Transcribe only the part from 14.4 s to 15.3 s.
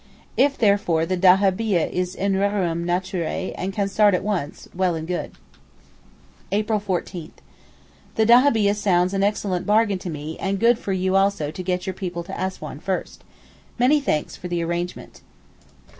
the arrangement.